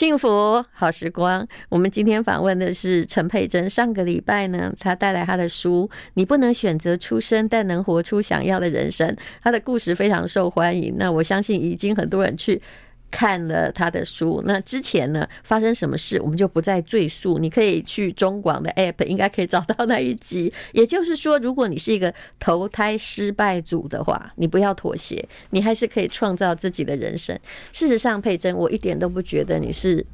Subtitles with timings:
[0.00, 1.46] 幸福好时光。
[1.68, 3.68] 我们今天访问的是陈佩珍。
[3.68, 9.06] 上个礼拜呢，她带来她的书《你不能选择出生，但能活出想要的人生》。
[9.42, 10.94] 她的故事非常受欢迎。
[10.96, 12.62] 那我相信已经很多人去。
[13.10, 17.38] 看了他的书，那之前呢，发生什么事，我们就不再赘述。
[17.38, 20.52] 你可以去中广的 App，应该可以找到那一集。
[20.72, 27.36] 也就是说，如果你是一个投胎失败组的话，你不要妥协，你还是可以创造自己的人生。
[27.72, 30.06] 事实上，佩珍，我一点都不觉得你是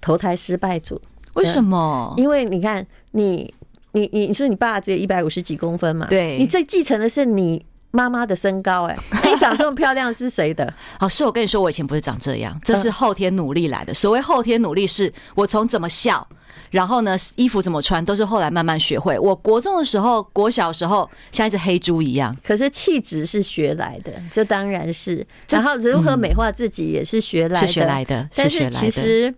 [0.00, 1.00] 投胎失败组。
[1.34, 2.14] 为什么？
[2.16, 3.52] 因为你看，你
[3.92, 6.06] 你你，你说你爸只有一百五十几公分嘛？
[6.08, 7.64] 对，你这继承的是你。
[7.94, 10.74] 妈妈的身高，哎， 你长这么漂亮是谁的？
[10.98, 13.94] 老师我跟你说，我以前不是长这样，这是后天努力来的。
[13.94, 16.26] 所谓后天努力，是我从怎么笑，
[16.70, 19.16] 然后呢，衣服怎么穿，都是后来慢慢学会。
[19.16, 25.24] 我国中的时候，国小的时候像一只黑猪一样，可是气质是学来的，这当然是。
[25.48, 28.28] 然后如何美化自己也是学来的，是学来的。
[28.34, 29.32] 但是其实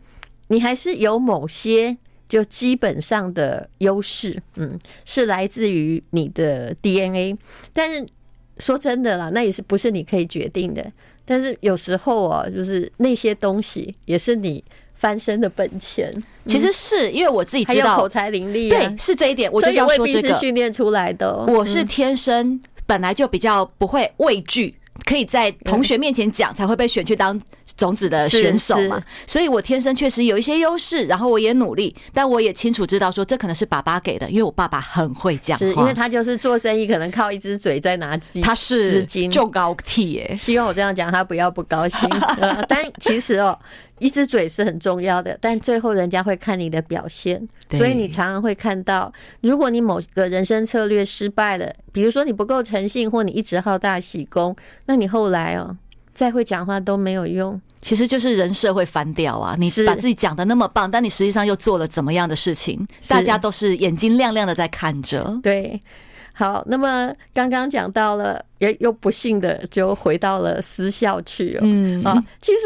[0.48, 1.94] 你还是有某些
[2.26, 7.36] 就基本上的优势，嗯，是来自于你的 DNA，
[7.74, 8.06] 但是。
[8.58, 10.84] 说真的啦，那也是不是你可以决定的。
[11.24, 14.62] 但是有时候哦，就是那些东西也是你
[14.94, 16.12] 翻身的本钱。
[16.46, 19.50] 其实是因为我自己知道，口才伶俐，对，是这一点。
[19.50, 21.44] 我就要说这个，未必是训练出来的。
[21.48, 24.74] 我是天生本来就比较不会畏惧。
[25.04, 27.40] 可以在同学面前讲，才会被选去当
[27.76, 29.02] 种子的选手嘛？
[29.26, 40.34] 所以我天生确实有一些优势，然后我也努力，但我也清楚知道说，这可能是爸爸给的，因为我爸爸很会讲话，是因为他就是做生意，可能靠一只嘴在拿资，他是就高替耶。
[40.36, 42.08] 希望我这样讲他不要不高兴，
[42.68, 43.58] 但其实哦。
[43.98, 55.74] 一只嘴是很重要的，但最后人家会看你的表现，所以你常常会看到，如果你某个人生策略失败了，比如说你不够诚信，或你一直好大喜功，那你后来哦
[56.12, 59.56] 再会讲话都没有用，其实就是人设会翻掉啊！
[59.58, 65.38] 你把自己讲的那么棒，但你实际上又做了怎么样的事情，大家都是眼睛亮亮的在看着。
[65.42, 65.80] 对，
[66.34, 71.60] 好，那么刚刚讲到了，也又不幸的就回到了私校去了。
[71.62, 72.60] 嗯啊，其实。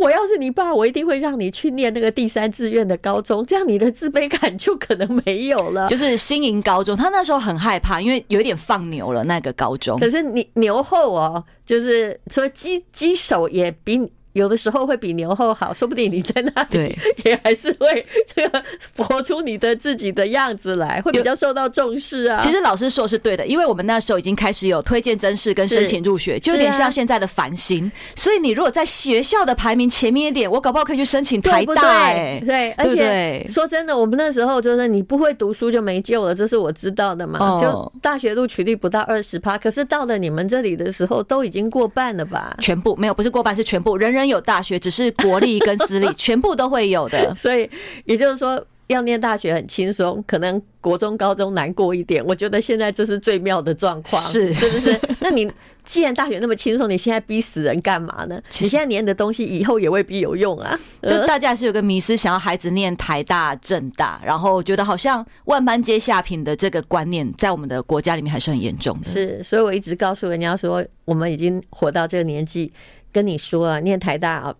[0.00, 5.88] 我要是你爸，我一定会让你去念那个第三志愿的高中，这样你的自卑感就可能没有了。
[5.88, 9.98] 就是新营高中，他那时候很害怕，因为有一点放牛了那个高中。
[9.98, 14.10] 可是你牛后哦，就是说鸡鸡手也比你。
[14.32, 18.62] 有的时候会比牛后好，说不定你在那里 也还是会这个
[18.96, 22.40] 活出你的自己的样子来，会比较受到重视啊。
[22.40, 27.90] 其实老师说是对的，因为我们那时候已经开始有推荐甄试跟申请入学，就有点像现在的繁星。
[28.14, 31.82] 所以你如果在学校的排名前面一点，我搞不好可以去申请台大。
[31.88, 37.60] 哎，对，而且说真的，我们那时候就是你不会读书就没救了，这是我知道的嘛。
[37.60, 42.56] 就大学录取率不到二十趴，可是到了你们这里的时候，都已经过半了吧？
[42.60, 44.19] 全部没有，不是过半，是全部，人人。
[44.26, 47.68] 有大学，只是国立跟私立 全部都会有的，所以
[48.04, 52.24] 也就是说，要念大学很轻松，可能国中、高中难过一点。
[52.26, 55.00] 我觉得现在这是最妙的状况，是是不是？
[55.20, 55.50] 那你
[55.84, 58.40] 既然大学那么轻松，你现在逼死人干嘛呢？
[58.60, 60.78] 你现在念的东西以后也未必有用啊。
[61.02, 69.08] 就大家是有个迷失，想要孩子念台大、政大，然后觉得好像万般皆下品的这个观念，在我们的国家里面还是很严重的。
[69.08, 72.72] 是，所以我一直告诉人家说，我们已经活到这个年纪。
[73.12, 74.54] 跟你说啊，念台大啊，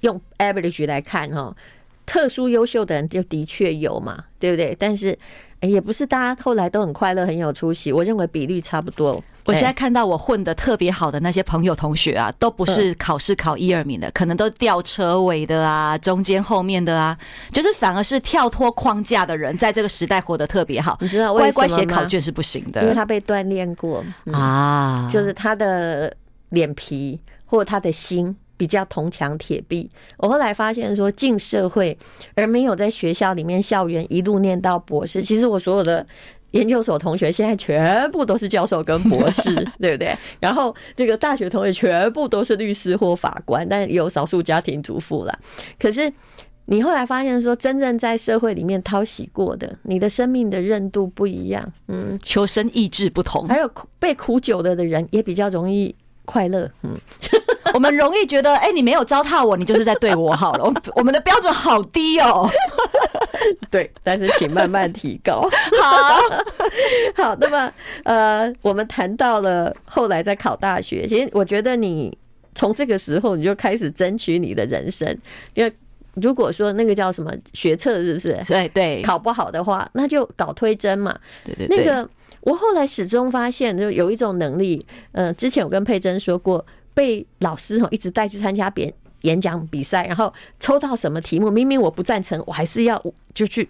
[0.00, 1.54] 用 average 来看哈，
[2.04, 4.76] 特殊优秀的人就的确有嘛，对不对？
[4.78, 5.16] 但是
[5.60, 7.90] 也不是大家后来都很快乐、很有出息。
[7.90, 9.22] 我认为比率差不多。
[9.46, 17.16] 我现在看到我混的特别好的那些朋友同学啊，都不是考试考一二名的，可能都吊车尾的啊，中间后面的啊，
[17.52, 20.96] 就是反而是跳脱框架的人，在这个时代活得特别好。
[21.00, 21.34] 你知道？
[21.34, 26.14] 乖乖写考卷是不行的，因为他被锻炼过啊，就是他的
[26.50, 27.20] 脸皮。
[27.54, 29.88] 或他的心比较铜墙铁壁。
[30.16, 31.96] 我后来发现说，进社会
[32.34, 36.04] 而没有在学校里面校园一路念到博士，其实我所有的
[36.52, 40.16] 研究所同学现在全部都是教授跟博士， 对不对？
[40.40, 45.38] 然后这个大学同学全部都是律师或法官，但有少数家庭主妇了。
[45.78, 46.12] 可是
[46.66, 55.94] 你后来发现说，真正在社会里面淘洗过的，你的生命的韧度不一样，嗯，求生意志不同，还有被苦久了的人也比较容易。
[56.26, 56.98] 快乐，嗯，
[57.72, 60.64] 我们容易觉得，哎、欸，你没有糟蹋我，你就是在对我好了。
[60.64, 62.48] 我 我们的标准好低哦，
[63.70, 65.48] 对，但是请慢慢提高。
[65.80, 66.20] 好，
[67.16, 67.72] 好，那么
[68.04, 72.16] 呃，我们谈到了后来在考大学，其实我觉得你
[72.54, 75.08] 从这个时候你就开始争取你的人生，
[75.54, 75.72] 因为
[76.14, 78.40] 如果说那个叫什么学测，是不是？
[78.46, 81.16] 对对，考不好的话，那就搞推甄嘛。
[81.44, 82.08] 对对对，那个。
[82.44, 86.62] 我后来始终发现，就有一种能力，呃，之前我跟佩珍说过，
[86.94, 93.02] 被老师一直带去参加演演讲比赛，然后抽到什么题目，明明我不赞成，我还是要
[93.34, 93.68] 就去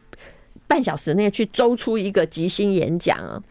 [0.67, 3.43] 半小时内去诌出一个即兴演讲啊。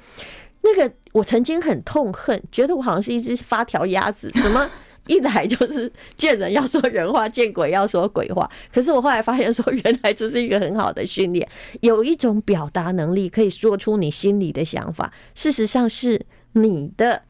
[0.61, 4.69] 那个我曾经很痛恨，觉得我好像是一只发条鸭子，怎么
[5.07, 8.49] 一来就是见人要说人话，见鬼要说鬼话。
[8.73, 11.47] 可是我后来发现说，原来这是一个很好的训练，
[11.81, 17.21] 有一种表达能力，可以说出你心里的想法，事实上是你的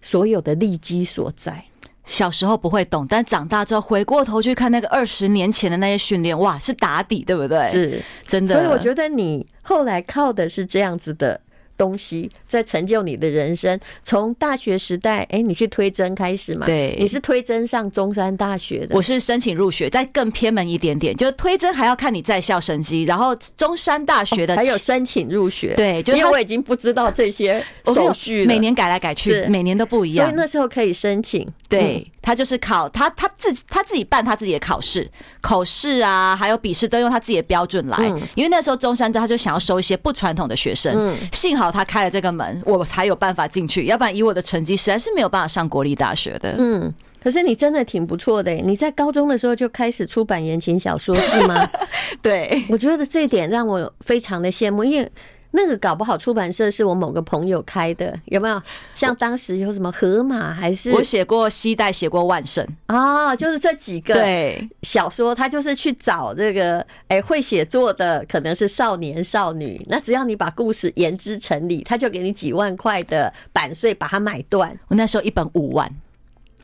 [0.00, 1.64] 所有的利基所在。
[2.10, 7.70] 小时候不会懂，但长大之后回过头去看那个二十年前的那些训练，哇，是打底，对不对？
[7.70, 8.54] 是真的。
[8.54, 11.40] 所以我觉得你后来靠的是这样子的。
[11.80, 13.80] 东西在成就你的人生。
[14.02, 16.66] 从大学时代，哎，你去推甄开始嘛？
[16.66, 18.94] 对，你是推甄上中山大学的。
[18.94, 23.04] 我是申请入学，再更偏门一点点，就是推甄还要看你在校成绩。
[23.04, 30.26] 然后中山大学的、哦、还有申请入学，对，就因为我已经不知道这些手续了，每年改来改去，每年都不一样。
[30.26, 31.48] 所以那时候可以申请。
[31.66, 35.10] 对，他就是考他他自己他自己办他自己的考试，
[35.40, 37.96] 口试啊，还有笔试都用他自己的标准来。
[38.34, 41.69] 因为那时候中山他就想要收一些不传统的学生，幸好。
[41.70, 46.54] 他开了这个门，我才有办法进去，要不然以我的成绩，实在是没有办法上国立大学的。
[46.58, 51.68] 嗯，可是你真的挺不错的，你在高中的时候就开始出版言情小说是吗？
[52.22, 55.10] 对，我觉得这一点让我非常的羡慕，因为。
[55.52, 58.62] 那个搞不好出版社是我某个朋友开的，有没有？
[58.94, 69.84] 像当时有什么河马还是我写过西代，写过万圣啊，就是这几个对小说，他就是去找这个哎会写作的，可能是少年少女。
[69.88, 74.76] 那只要你把故事言之成理，他就给你几万块的版税把它买断。
[74.88, 75.90] 我那时候一本五万。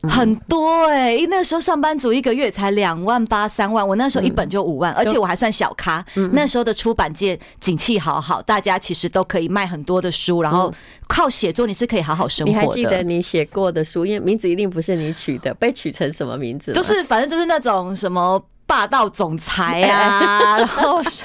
[0.03, 6.05] 很多哎、欸，因为那时候上班族一个月才两万八三万，我那时候一本就五万，而且我还算小咖。
[6.31, 10.73] 那时候的出版界景气好好，大家其实都可以卖很多的书，然后
[11.07, 12.59] 靠写作你是可以好好生活的。
[12.59, 14.05] 你还记得你写过的书？
[14.05, 16.71] 因为名字一定不是你取的，被取成什么名字？
[16.73, 21.23] 就是反正就是那种什么霸道总裁啊， 然后是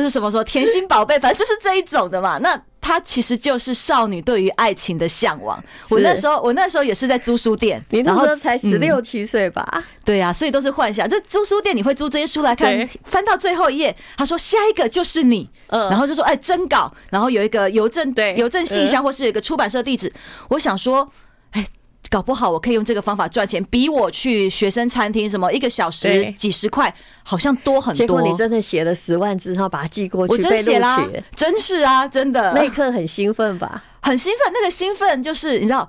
[0.00, 2.38] 是什么说甜心宝贝，反正就是这一种的嘛。
[2.38, 2.58] 那。
[2.78, 5.60] 它其实就是少女对于爱情的向往。
[5.90, 9.66] 我那时候，我那时候也是在租书店，你那时候才十六七岁吧？
[9.72, 11.08] 嗯，对啊，所以都是幻想。
[11.08, 20.12] 就租书店你会租这些书来看，翻到最后一页，他说下一个就是你，然后就说哎，征稿，然后有一个邮政对邮政信箱或是有一个出版社地址，
[20.50, 21.10] 我想说，
[21.50, 21.66] 哎。
[22.08, 27.98] 搞不好我可以用这个方法赚钱，比我去学生餐厅什么一个小时几十块，好像多很多。
[27.98, 31.04] 结果你真的写了十万字，然后把它寄过去，我真写啦，
[31.34, 32.52] 真是啊，真的。
[32.54, 33.82] 那一刻很兴奋吧？
[34.00, 35.88] 很兴奋，那个兴奋就是你知道，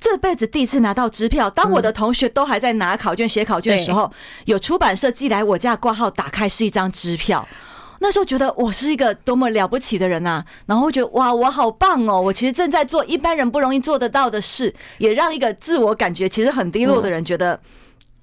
[0.00, 1.50] 这辈子第一次拿到支票。
[1.50, 4.10] 当我的同学都还在拿考卷、写考卷的时候，
[4.46, 7.46] 有出版社寄来我家挂号，打开是一张支票。
[8.02, 12.20] 那时候觉得我是一个多么了不起的人呐，然后觉得哇，我好棒哦！
[12.20, 17.60] 我其实正在做一般人不容易做得到的事，也让一个自我感觉其实很低落的人觉得。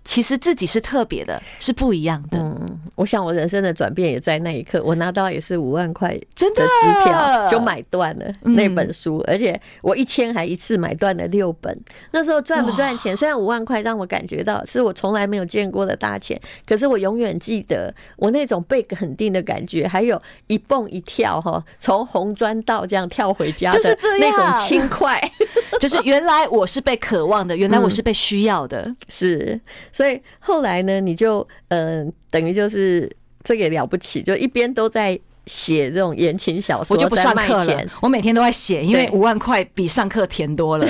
[0.07, 2.39] 其实自己是特别的，是不一样的。
[2.39, 11.77] 嗯，我想我人生的转变也在那一刻，我拿到也是五万块真的支票，就买断了那本书，而且我一千还一次买断了六本。
[12.11, 13.15] 那时候赚不赚钱？
[13.17, 25.21] 虽然五万块让我感觉到是我从来没有见过的大钱，可是我永远记得我那种被肯定的感觉，还有一蹦一跳哈，从红砖道这样跳回家，就是这样那种轻快，
[25.81, 29.59] 就是原来我是被渴望的，原来我是被需要的， 是。
[29.97, 33.11] 所以后来呢，你就嗯、呃，等于就是
[33.43, 40.85] 这个也了不起，就一边都在写这种言情小说，我就不上课了，我每天都在写，因为五万块比上课甜多了。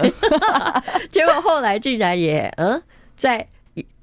[1.09, 2.81] 结果后来竟然也嗯，
[3.15, 3.47] 在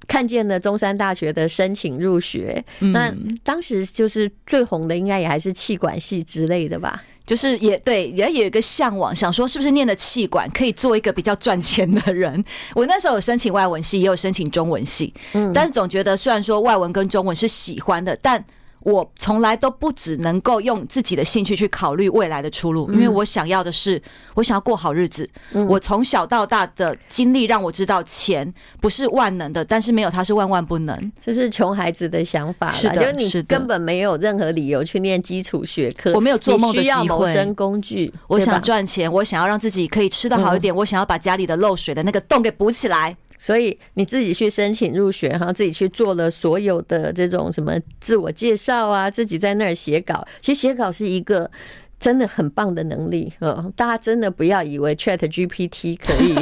[0.09, 7.05] 看见了中山大学的申请入学，那当时就是最红的，应该也还是气管系之类的吧。
[7.27, 12.45] 就是也对，也有一个向往，想说是不是念的气管可以做一个比较赚钱的人。
[12.75, 18.45] 我那时候有申请外文系，也有申请中文系，嗯，但是总觉得虽然说外文跟中文是喜欢的，但。
[18.85, 24.01] 我从来都不只能够用自己的兴趣去考虑未来的出路，因为我想要的是，
[24.35, 25.29] 我想要过好日子。
[25.67, 31.13] 我从小到大的经历让我知道，钱不是万能的，但是没有它是万万不能。
[31.21, 36.13] 这是穷孩子的想法，是的，就是你根本没有任何理由去念基础学科。
[36.13, 36.85] 我没有做梦的机会。
[36.85, 43.17] 需要谋生工具，我想赚钱，我想要让自己可以吃得好一点，我想要把家里的漏水的那个洞给补起来。
[43.39, 50.27] 所以你自己去申请入学，然后自己去做了所有的这种什么自我介绍啊，自己在那儿写稿。
[50.41, 51.51] 其实写稿是一个
[51.99, 56.35] 真的很棒的能力，嗯，大家真的不要以为 Chat GPT 可以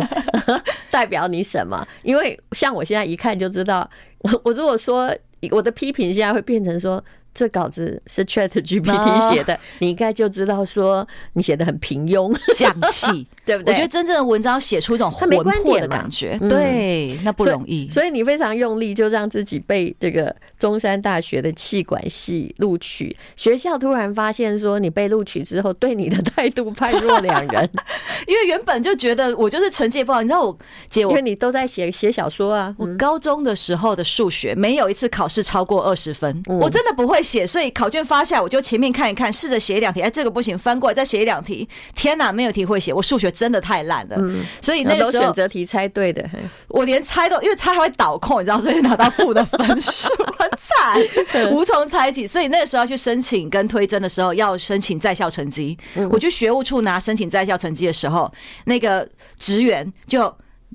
[0.91, 5.15] 代表你什么，因为像我现在一看就知道，我我如果说
[5.51, 7.03] 我的批评现在会变成说。
[7.35, 13.73] 这稿子是 Chat GPT 写的，你应该就知道说你写的很平庸、讲气， 对不对？
[13.73, 15.31] 我觉得真正的文章写出一种浑
[15.65, 17.89] 厚的感觉，对，那不容易。
[17.89, 23.17] 所以你非常用力，就让自己被这个中山大学的气管系录取。
[23.37, 27.71] 学校突然发现说你被录取之后，对你的态度判若两人，
[28.29, 30.21] 因为原本就觉得我就是成绩不好。
[30.21, 30.59] 你知道我
[30.91, 32.75] 姐，我因为你都在写写小说啊。
[32.79, 37.22] 我高中的时候的数学没有一次考试超过二十分，我真的不会。
[37.23, 40.01] 写，所以考卷发下来，我就前面看一看，试着写一两题。
[40.01, 41.69] 哎，这个不行，翻过来再写一两题。
[41.95, 44.17] 天哪，没有题会写，我数学真的太烂了。
[44.19, 46.29] 嗯，所以那个时候选择题猜对的，
[46.69, 51.01] 我连猜都因为猜还会倒空，你知道，所以拿到负的分数，我惨，
[51.53, 52.27] 无从猜起。
[52.27, 55.77] 所以那个时候去申请跟推甄的时候，要申请在校成绩。
[56.11, 58.33] 我去学务处拿申请在校成绩的时候，
[58.65, 60.35] 那个职员就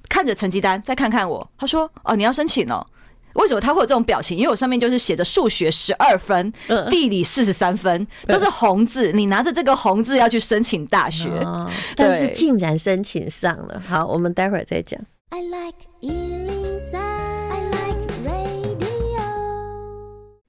[0.10, 2.86] 看着成绩单，再看看我，他说：“哦，你要申请哦。”
[3.38, 4.38] 为什么他会有这种表情？
[4.38, 6.52] 因为我上面就是写着数学十二分，
[6.90, 9.12] 地理四十三分，都是红字。
[9.12, 11.30] 你拿着这个红字要去申请大学，
[11.96, 13.82] 但是竟然申请上了。
[13.88, 15.00] 好，我们待会儿再讲。
[15.30, 17.17] I like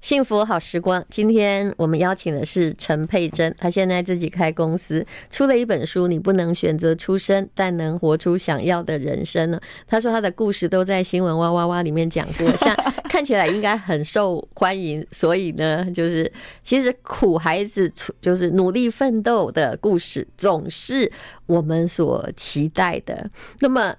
[0.09, 6.07] 幸福好时光，今天我们邀请的是陈佩珍，她现在自己开公司，出了一本书。
[6.07, 9.61] 你不能选择出身，但能活出想要的人生呢？
[9.87, 12.75] 她说她的故事都在新闻哇哇哇里面讲过，像
[13.05, 15.07] 看起来应该很受欢迎。
[15.13, 16.33] 所以呢，就是
[16.65, 21.13] 其实苦孩子就是努力奋斗的故事，总是
[21.45, 23.31] 我们所期待的。
[23.61, 23.95] 那么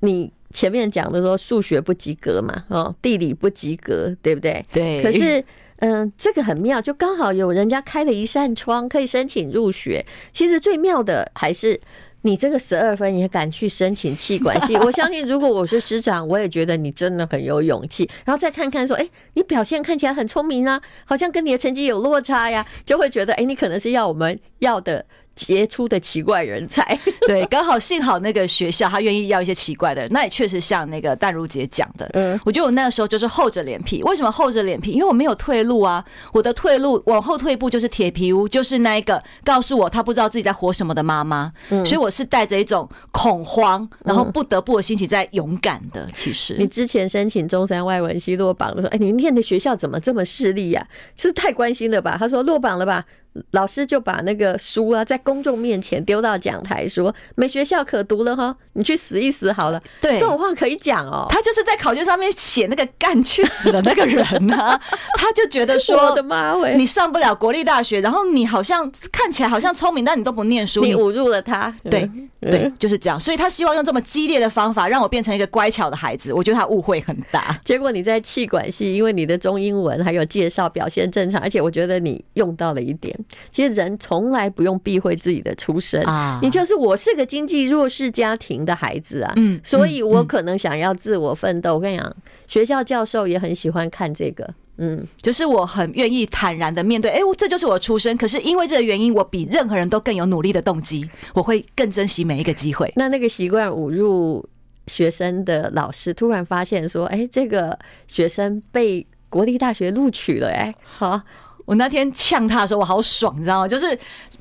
[0.00, 0.32] 你。
[0.50, 4.64] 前面讲的说数学不及格嘛，哦，地理不及格，对不对？
[4.72, 5.02] 对。
[5.02, 5.44] 可是，
[5.76, 10.04] 嗯，这个很妙，就刚好有人家开了一扇窗，可以申请入学。
[10.32, 11.78] 其实最妙的还是
[12.22, 14.74] 你这个十二分也敢去申请气管系。
[14.82, 18.08] 我相信，如果我是师长，我也觉得你真的很有勇气。
[18.24, 25.04] 然后再看看说，哎，你表现看起来很聪明啊，好像跟你的成绩有落差呀，就会觉得，哎，你可能是要我们要的。
[25.38, 34.02] 杰出的奇怪人才， 对，刚好幸好那个学校他愿意要一些奇怪的人，那也确实像那个淡如姐讲的，嗯，我觉得我那个时候就是厚着脸皮。
[34.02, 34.90] 为什么厚着脸皮？
[34.90, 46.08] 因为我没有退路啊，我的退路往后退一步就是铁皮屋，就是那一个告诉我他不知道自己在活什么的妈妈，嗯，所以我是带着一种恐慌，然后不得不的心情在勇敢的。
[46.12, 50.84] 其实你之前申请中山外文系落榜的时候，哎，你们念的学校怎么这么势利呀？
[51.14, 52.16] 是太关心了吧？
[52.18, 53.04] 他说落榜了吧？
[53.52, 59.82] 老师就把那个书啊，在公众面前丢到讲台，说没学校可读了哈，你去死一死好了。
[60.00, 61.26] 对，这种话可以讲哦。
[61.30, 64.78] 他就是在考卷上面写那个干去死的那个人啊，
[65.16, 71.74] 他就觉得说，我的妈喂，你上不了国立大学，然后你好像看起来好像聪明，但你都不念书，你侮辱了他。
[71.90, 73.18] 对对，就是这样。
[73.18, 76.32] 所以他希望用这么激烈的方法让我变成一个乖巧的孩子。
[76.32, 77.58] 我觉得他误会很大。
[77.64, 83.18] 结果你在气管系，因为你的中英文还有介绍表现正常，而且我觉得你用到了一点。
[83.52, 91.74] 其实人从来不用避讳自己的出身啊，你就是我是个经济弱势家庭的孩子啊，嗯，所以我可能想要自我奋斗。
[91.74, 92.16] 我跟你讲，
[92.46, 98.16] 学校教授也很喜欢看这个，嗯，就是我很愿意坦然的面对，哎，这就是我出身。
[98.16, 102.92] 可是因为这个原因，我比任何人都更有努力的动机，我会更珍惜每一个机会。
[102.96, 104.48] 那那个习惯侮辱
[104.86, 111.20] 学生的老师，突然发现说，哎，这个学生被国立大学录取了，哎，好。
[111.68, 113.68] 我那天呛他的时候，我好爽，你知道吗？
[113.68, 113.96] 就是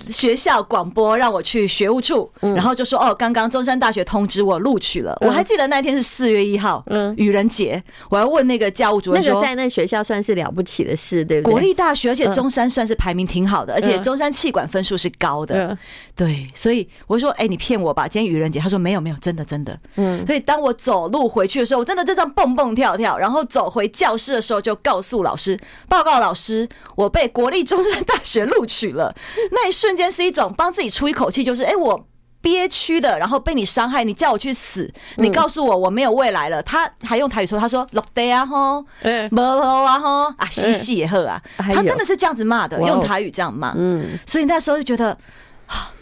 [0.07, 5.13] 学校广播让我去学务处，然后就说哦，刚刚中山大学通知我录取了。
[5.19, 7.83] 我还记得那天是四月一号，嗯，愚人节。
[8.09, 11.51] 我要问那个教务主任说，那个在那学校算是了不起的事，对不对？
[11.51, 15.77] 国立大学，而且中山算是排名挺好的，而且中山气管分数是高的，
[16.15, 16.47] 对。
[16.55, 18.57] 所以我说，哎，你骗我吧，今天愚人节。
[18.57, 19.77] 他说没有没有，真的真的。
[19.97, 20.25] 嗯。
[20.25, 26.65] 所以当我走路回去的时候，我真的就这样蹦蹦跳跳，然后走回教室的时候，就告诉老师，报告老师，
[26.95, 27.11] 我。
[27.17, 29.11] 被国立中山大学录取了，
[29.51, 32.07] 那一瞬间是一种帮自己出一口气，就是哎，我
[32.41, 36.61] 憋屈的，然后被你伤害，你叫我去死，你告诉我我没有未来了。
[36.61, 38.85] 他还用台语说，他说落地啊吼，
[39.31, 43.73] 无好啊吼啊，嘻嘻也喝啊，他真的是这样子骂的，用台语这样骂。
[43.75, 45.17] 嗯，所以那时候就觉得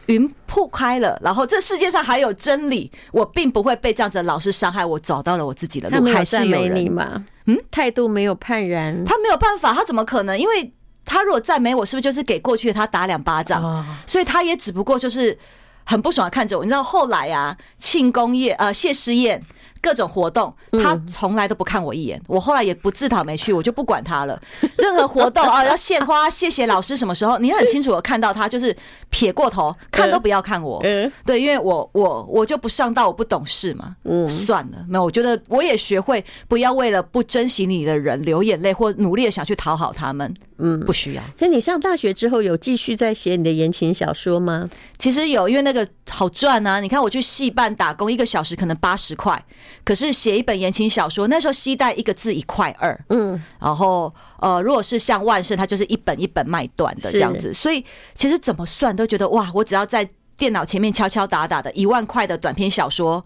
[0.08, 7.24] 云破开了，然后这世界上还有真理，我并不会被这样子的老师伤害，我找到了我自己的路，还是有人吗？
[7.46, 10.38] 嗯，态度没有判然，他没有办法，他怎么可能？
[10.38, 10.74] 因为。
[11.06, 13.86] 他如果赞美我，是不是就是给过去的他打两巴掌？
[14.08, 15.38] 所以他也只不过就是
[15.86, 16.64] 很不爽的看着我。
[16.66, 19.42] 你知道后来啊，庆功宴呃谢师宴
[19.86, 20.52] 各种活动，
[20.84, 22.20] 他从来都不看我一眼。
[22.28, 24.42] 我后来也不自讨没趣，我就不管他了。
[24.80, 28.76] 任何活动啊，要献花、谢谢老师，什么时候你很清楚的看到他，就是
[29.12, 30.82] 撇过头，看都不要看我。
[31.24, 33.96] 对，因为我我我就不上道，我不懂事嘛。
[34.06, 40.34] 嗯，算了，没有，我觉得我也学会不要为了不珍惜你的人流眼泪，或努力的想去讨好他们。
[40.58, 41.22] 嗯，不需要。
[41.38, 44.68] 那你上大学之后有继续在写你的言情小说吗？
[44.98, 46.80] 其实有，因为那个好赚啊。
[46.80, 49.46] 你看我去戏办打工，一个小时可能八十块，
[49.86, 63.24] 可是写一本言情小说，那时候西代一个字一块二，嗯，然后呃，如果是像万圣，它就是一本一本卖断的这样子，所以其实怎么算都觉得哇，我只要在电脑前面敲敲打打的一万块的短篇小说。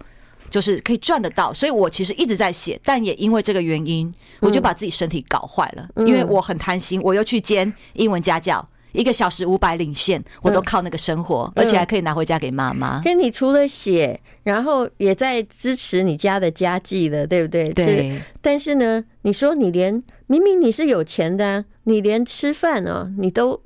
[0.51, 5.87] 就是可以赚得到，所以我其实一直在写，但也因为这个原因，我就把自己身体搞坏了。
[5.97, 13.01] 因为我很贪心，我又去兼英文家教，一个小时五百领现，我都靠那个生活，而且还可以拿回家给妈妈。
[13.03, 17.69] 跟你除了写，然后也在支持你家的家计了，对不对？
[17.73, 18.21] 对。
[18.41, 23.61] 但是呢，你说你连明明你是有钱的，你连吃饭哦，你都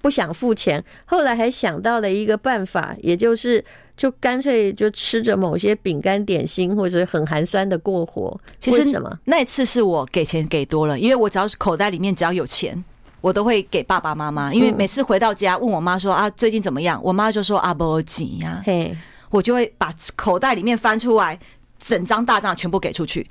[0.00, 3.64] 不想付钱，后来还想到了一个办法，也就是。
[3.96, 8.36] 就干脆就吃着某些饼干点心，或者很寒酸的过活。
[8.58, 9.20] 其实什么？
[9.26, 12.84] 那一次是我给钱给多了，因为我只要是口袋里面只要有钱，
[13.24, 14.52] 我都会给爸爸妈妈。
[14.52, 18.60] 因为每次回到家问我妈说啊，最近怎么样，我妈就说啊，不急呀。
[18.66, 18.94] 嘿，
[19.30, 21.38] 我就会把口袋里面翻出来，
[21.78, 23.26] 整张大账全部给出去。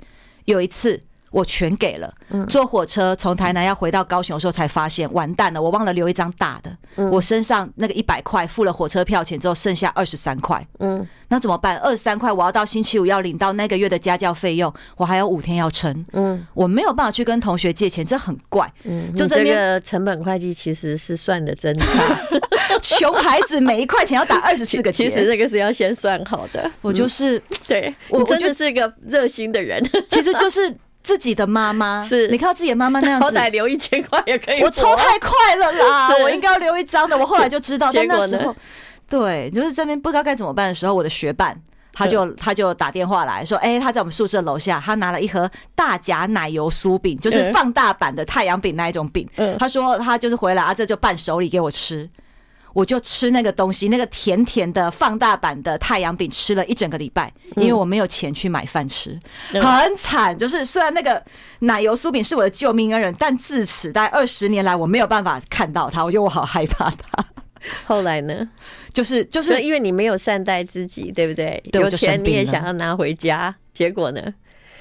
[0.46, 1.00] 有一次。
[1.34, 2.14] 我全给了。
[2.48, 6.72] 坐火车从台南要回到高雄的时候，才发现完蛋了，我忘了留一张大的。
[7.10, 10.64] 我身上那个一百块付了火车票钱之后，剩下二十三块。
[10.78, 11.76] 嗯，那怎么办？
[11.78, 16.06] 二十三块，我要到星期五要领到那个月的家教费用，我还有五天要撑。
[16.12, 18.72] 嗯，我没有办法去跟同学借钱，这很怪。
[18.84, 22.16] 嗯，就这个成本会计其实是算的真差。
[22.80, 26.70] 穷孩子每一块钱要打 二十四个钱，其实这个是要先算好的。
[26.80, 30.72] 我就是对我真的是一个热心的人，其实就是。
[31.04, 34.62] 自己的妈妈是你看到自己的妈妈那样子，好歹留一千块也可以。
[34.62, 37.16] 我抽太快了啦， 我应该要留一张的。
[37.16, 38.56] 我后来就知道，但那时候，
[39.08, 41.56] 对，就是这边不知道该怎么办的时候，我的学伴
[41.92, 49.28] 他就他就打电话来说，哎，他在我们宿舍楼下，他拿了一盒大夹奶油酥饼，就是放大版的太阳饼那一种饼。
[49.58, 52.08] 他说他就是回来啊，这就伴手礼给我吃。
[52.74, 59.18] 我就吃那个东西，那个甜甜的放大版的太阳饼，吃了一整个礼拜，因为我没有钱去买饭吃，
[59.52, 60.36] 很惨。
[60.36, 61.22] 就是虽然那个
[61.60, 67.24] 奶油酥饼是我的救命恩人，但自此大概二十年来，我没有办法看到它，我觉得我好害怕它。
[67.86, 68.46] 后来呢，
[68.92, 71.62] 就是就是因为你没有善待自己，对不对？
[71.72, 74.20] 有钱你也想要拿回家，结果呢？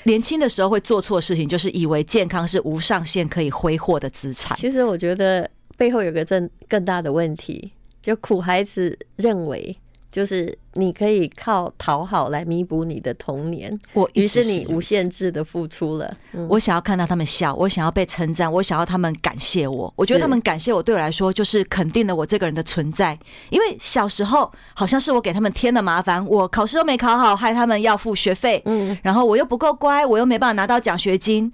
[0.06, 4.58] 年轻的时候会做错事情，就是以为健康是无上限可以挥霍的资产。
[4.58, 7.72] 其实我觉得背后有个更更大的问题。
[8.04, 9.76] 就苦孩子认为，
[10.12, 16.16] 就是你可以靠讨好来弥补你的童年，我于是你无限制的付出了。
[16.50, 19.92] 我想要看到他们笑，我想要被称赞，我想要他们感谢我。
[19.96, 23.18] 我觉得他们感谢我，对我来说就是肯定了我这个人的存在。
[23.50, 28.62] 因为小时候好像是我给他们添了麻烦，我考试都没考好，害他们要付学费。
[28.66, 31.52] 嗯，然后我又不够乖，我又没办法拿到奖学金。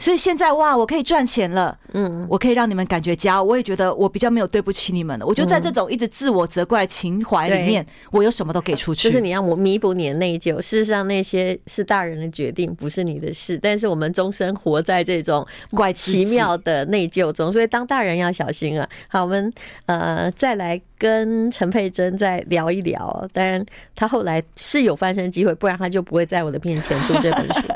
[0.00, 5.26] 所以现在哇，我可以赚钱了，嗯，我可以让你们感觉骄傲，我也觉得我比较没有对不起你们了。
[5.26, 9.08] 我就在这种一直自我责怪情怀里面，我有什么都给出去。
[9.08, 10.60] 就是你要我弥补你的内疚。
[10.60, 13.58] 事实上，那些是大人的决定，不是你的事。
[13.60, 18.88] 但是我们终生活在这种怪奇妙的内疚中，所以当大人要小心啊。
[19.08, 19.52] 好，我们
[19.86, 23.28] 呃再来跟陈佩珍再聊一聊。
[23.32, 23.64] 当然，
[23.96, 27.60] 他后来是有翻身机会，不然他就不会在我的面前出这本书。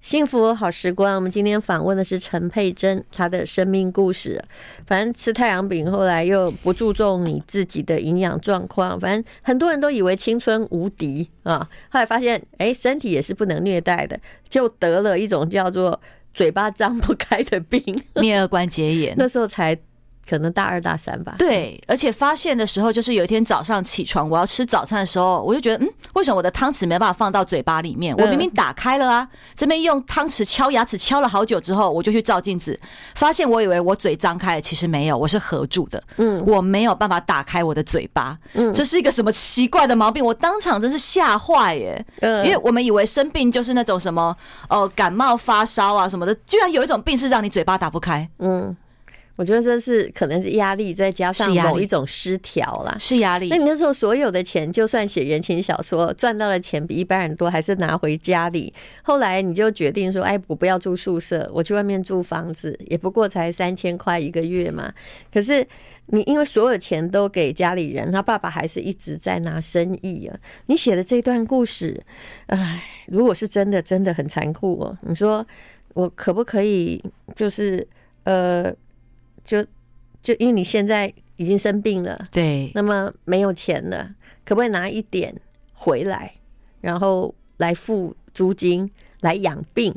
[0.00, 4.42] 幸福好时光，我们今天访问的是陈佩珍，她的生命故事。
[4.84, 8.98] 反正吃太阳饼，后来又不注重你自己的营养状况。
[8.98, 14.18] 反正很多人都以为青春无敌啊，后来发现，哎、欸，身体也是不能虐待的，
[14.48, 15.98] 就得了一种叫做
[16.34, 17.80] 嘴巴张不开的病——
[18.16, 19.14] 颞颌关节炎。
[19.18, 19.78] 那时候才。
[20.28, 21.34] 可能大二大三吧。
[21.38, 28.16] 对，而且发现的时候，就是有一天早上起床，我要吃早餐的时候，我就觉得，嗯，为什么我的汤匙没办法放到嘴巴里面？
[28.16, 29.28] 我明明打开了啊！
[29.56, 32.78] 这边用汤匙敲牙齿敲了好久之后，我就去照镜子，
[33.14, 36.02] 发现我以为我嘴张开了，其实没有，我是合住的。
[36.16, 38.38] 嗯，我没有办法打开我的嘴巴。
[38.54, 40.24] 嗯，这是一个什么奇怪的毛病？
[40.24, 42.06] 我当场真是吓坏耶！
[42.20, 44.36] 嗯，因为我们以为生病就是那种什么
[44.68, 48.28] 哦，感冒发烧啊什么的，居然有一种病是让你嘴巴打不开。
[48.38, 48.76] 嗯。
[49.42, 53.48] 我觉得这是可能是压力，再加上某一种失调啦，是压力。
[53.48, 58.72] 那你那时候所有的钱，就算写言情小说赚到的钱比一般人多，还是拿回家里。
[59.02, 64.94] 后来你就决定说：“哎，我不要住宿舍，我去外面租房子，也不过才三千块一个月嘛。”
[65.34, 65.66] 可是
[66.06, 70.38] 你因为所有钱都给家里人，他爸爸还是一直在拿生意啊。
[70.66, 72.00] 你写的这段故事，
[72.46, 74.96] 哎，如果是真的，真的很残酷哦。
[75.00, 75.44] 你说
[75.94, 77.02] 我可不可以，
[77.34, 77.84] 就是
[78.22, 78.72] 呃？
[79.44, 79.64] 就
[80.22, 85.34] 就因为你现在已经生病了，对，那么没有钱了，可不可以拿一点
[85.72, 86.34] 回来，
[86.80, 89.94] 然后来付租金来养病？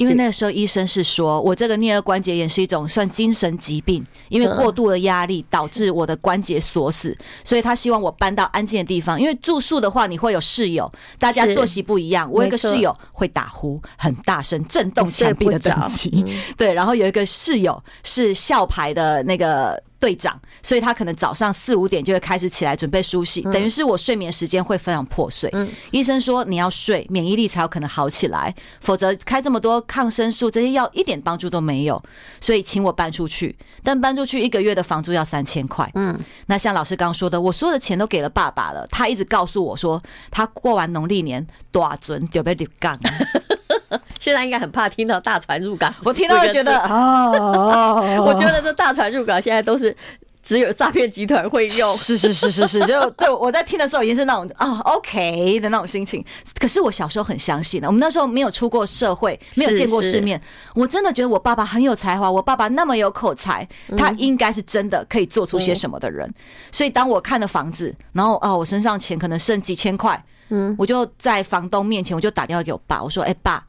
[0.00, 9.20] 因为那个时候医生是说，我这个颞颌关节炎是一种算精神疾病，因为过度的压力导致我的关节锁死，所以他希望我搬到安静的地方。
[9.20, 12.26] 因为住宿的话，你会有室友，大家作息不一样。
[12.32, 16.24] 我有一个室友会打呼，很大声，震动墙壁的等级。
[16.56, 19.78] 对，然后有一个室友是校牌的那个。
[20.00, 25.52] 队长，所以他可能早上四五点就会开始起来准备梳洗，等于是我睡眠时间会非常破碎。
[25.90, 32.02] 医生说你要睡，免疫力才有可能好起来，否则开这么多抗生素这些药一点帮助都没有。
[32.40, 35.88] 所以请我搬出去，但搬出去一个月的房租要三千块。
[35.94, 42.98] 嗯，那像老师刚刚说的，我所有的钱都给了爸爸了，他一直告诉我说，他过完农历年大准就被立杠。
[44.20, 49.94] 现在应该很怕听到大船入港， 我听到就觉得哦，我觉得这大船入港现在都是
[50.42, 56.24] 只有诈骗集团会用，是是是是是， 就对我在听的时候已经是那种啊 OK 的那种心情。
[56.58, 60.40] 可是我小时候很相信的，我们那时候没有出过社会，没有见过世面，
[60.74, 63.66] 我真的觉得我爸爸很有才华，我爸爸那么有口才，
[63.98, 66.32] 他应该是真的可以做出些什么的人。
[66.72, 73.62] 所以当我看了房子，然后啊，我身上钱可能剩几千块，嗯，我就在房东面前，我就打电话给我爸，我说：“哎，爸。”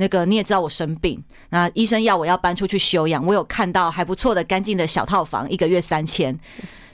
[0.00, 3.26] 那个你也知道我生病，那医生要我要搬出去休养。
[3.26, 6.38] 我有看到还不错的干净的小套房，一个月三千，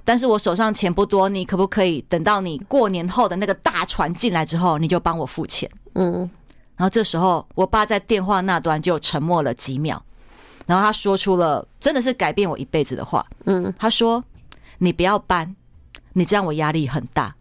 [0.06, 5.70] 但是我手上钱不多，你可不可以等到你过年后的那个大船进来之后，你就帮我付钱？
[5.92, 6.12] 嗯，
[6.78, 10.02] 然后这时候我爸在电话那端就沉默了几秒，
[10.64, 13.26] 然后他说出了真的是改变我一辈子的话。
[13.44, 14.24] 嗯，他说
[14.78, 15.54] ：“你不要搬，
[16.14, 17.34] 你这样我压力很大。”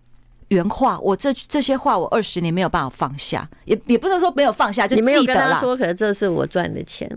[0.49, 7.09] 原话，我这这些话我二十年没有办法放下，也也不能说没有放下，就记得说，可是这是我赚的钱。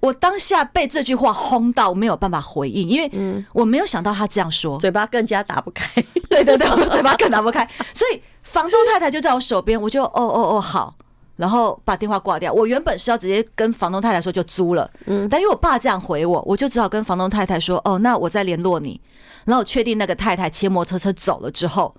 [0.00, 5.90] 我当下被这句话轰到没有办法回应，因为我没有想到他这样说，嘴巴更加打不开。
[6.28, 7.66] 对对对， 我嘴巴更打不开。
[7.94, 10.94] 所以房东太太就在我手边，我就哦哦哦好，
[11.36, 12.52] 然后把电话挂掉。
[12.52, 19.00] 我原本是要直接跟房东太太说就租了，嗯，但因为我爸这样回我，我就只好跟房东太太说哦，那我再联络你。
[19.46, 21.94] 然后我确定那个太太骑摩托车走了之后。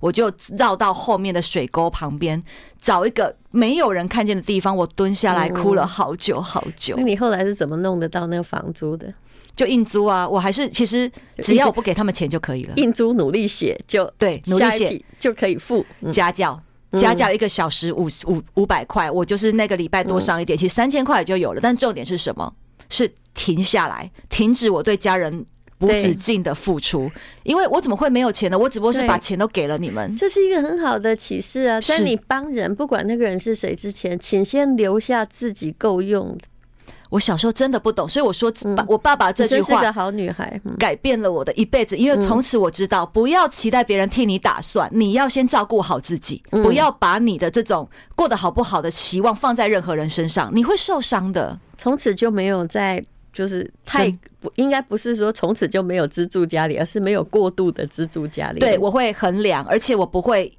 [0.00, 2.42] 我就绕到后面的水沟旁边，
[2.80, 6.94] 找一个没有人看见的地方，我蹲下来哭了好久好久。
[6.96, 9.12] 那你后来是怎么弄得到那个房租的？
[9.56, 10.28] 就硬租啊！
[10.28, 12.74] 我还是其实只要我不给他们钱就可以了。
[12.76, 16.60] 硬租努力写就对，努力写就可以付家教，
[16.92, 21.60] 家教一个小时五五五百块，我就是那个礼拜多上一点，其实三千块就有了。
[21.60, 22.54] 但重点是什么？
[22.88, 25.44] 是停下来，停止我对家人。
[25.80, 27.10] 无止境的付出，
[27.44, 28.58] 因为我怎么会没有钱呢？
[28.58, 30.14] 我只不过是把钱都给了你们。
[30.16, 31.80] 这是一个很好的启示啊！
[31.80, 36.38] 在你帮人，不管那个人是谁之前，请先留下自己够用的。
[37.10, 38.52] 我小时候真的不懂，所以我说，
[38.86, 41.96] 我爸爸这句话是个好女孩，改变了我的一辈子。
[41.96, 51.58] 因为从此我知道，不要期待别人替你打算，你要先照顾好自己，不要把你的这种过得好不好的期望放在任何人身上，你会受伤的。
[51.78, 53.02] 从此就没有再。
[53.38, 58.58] 就是太不应该不是说从此就没有资助家里，而是没有过度的资助家里。
[58.58, 60.52] 对，我会衡量，而且我不会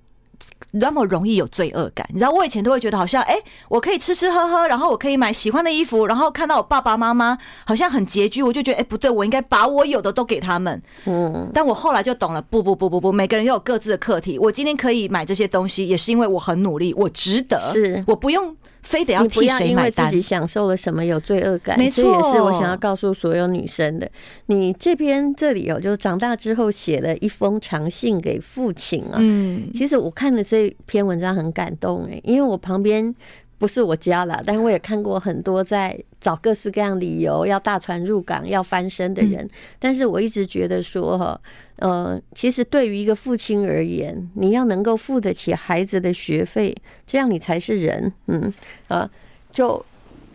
[0.72, 2.08] 那么容易有罪恶感。
[2.13, 3.36] 你知道，我以前都会觉得好像，哎，
[3.68, 10.82] 我可以吃吃喝喝，然后我可以买喜欢的衣服，然后看到我爸爸妈妈好像很拮据，我就觉得，哎，不对，我应该把我有的都给他们。
[11.06, 14.39] 嗯，但我后来就懂了，不不不不不，每个人都有各自的课题。
[14.39, 18.56] 我今天可以买这些东西，也是因为我很努力，我值得，是我不用。
[18.84, 19.58] 非得要替谁买单？
[19.58, 21.78] 不要因为自己享受了什么有罪恶感。
[21.78, 24.10] 没错，这也是我想要告诉所有女生的。
[24.48, 29.18] 你这边这里哦，就长大之后写了一封长信给父亲啊。
[29.20, 33.15] 嗯，其实我看了这篇文章很感动哎，因为我旁边。
[33.60, 39.48] 不是我家啦，但是我也看过很多在找各式各样理由要大船入港、要翻身的人。
[39.78, 41.41] 但是我一直觉得说哈，
[41.76, 46.74] 呃，其实对于一个父亲而言，你要能够付得起孩子的学费，
[47.06, 48.12] 这样你才是人。
[48.28, 48.52] 嗯
[48.88, 49.10] 啊，
[49.52, 49.86] 就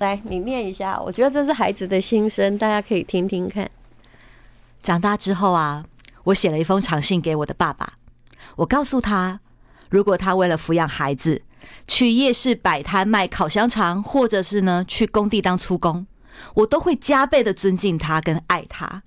[0.00, 3.68] 来你念一下，我觉得这是孩子的心声，大家可以听听看。
[4.80, 5.82] 长大之后啊，
[6.24, 7.94] 我写了一封长信给我的爸爸，
[8.56, 9.40] 我告诉他，
[9.88, 11.40] 如果他为了抚养孩子，
[11.86, 16.06] 去夜市摆摊卖烤香肠，或者是呢去工地当粗工，
[16.54, 19.02] 我都会加倍的尊敬他跟爱他，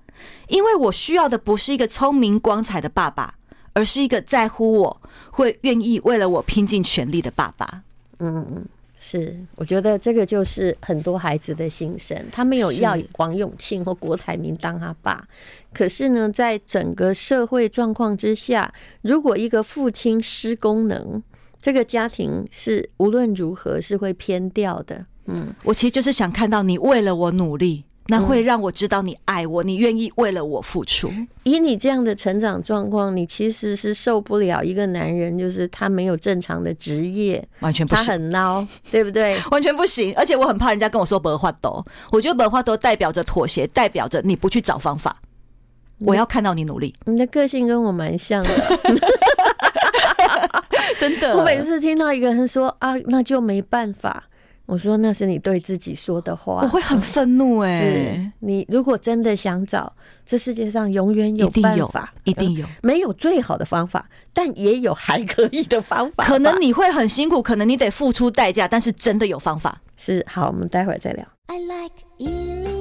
[0.48, 3.36] 因为我需要的不是一个聪明光彩的爸爸，
[3.74, 7.84] 而是一个在乎我、会愿意为了我拼尽全力的爸爸。
[8.20, 8.66] 嗯。
[9.00, 12.20] 是，我觉得这个就是很多孩子的心声。
[12.32, 15.26] 他没有要王永庆或郭台铭当他爸，
[15.72, 21.24] 可是呢，在整个社会状况之下，如果一个父亲失功能，
[21.68, 25.06] 这个家庭是无论如何是会偏掉的。
[25.26, 27.84] 嗯，我其实就是想看到你为了我努力。
[28.08, 31.12] 那会让我知道你爱我，你愿意为了我付出。
[31.44, 39.36] 以你这样的成长状况，你其实是受不了一个男人，就是他没有正常的职业，完全不行，他很孬，对不对？
[39.52, 40.14] 完全不行。
[40.16, 45.22] 而且我很怕人家跟我说“没法度”，我觉得“没法度”代表着妥协，代表着你不去找方法。
[46.00, 46.94] 我要看到你努力。
[47.06, 48.50] 你的个性跟我蛮像的，
[50.98, 51.36] 真的。
[51.36, 54.24] 我每次听到一个人说啊，那就没办法。
[54.66, 57.80] 我说那是你对自己说的话，我会很愤怒哎、欸。
[57.80, 59.94] 是你如果真的想找，
[60.26, 66.26] 这世界上永远有办法，一定有，没有最好的方法，但也有还可以的方法。
[66.26, 69.82] 可能你会很辛苦，可能你得付出代价，但是真的有方法。
[69.96, 71.26] 是好，我们待会儿再聊。
[71.48, 72.77] I like